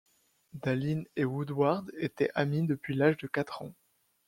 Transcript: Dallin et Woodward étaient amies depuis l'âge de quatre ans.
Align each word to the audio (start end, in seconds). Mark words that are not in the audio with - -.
Dallin 0.53 1.03
et 1.15 1.25
Woodward 1.25 1.91
étaient 1.95 2.31
amies 2.33 2.65
depuis 2.65 2.95
l'âge 2.95 3.17
de 3.17 3.27
quatre 3.27 3.61
ans. 3.61 3.75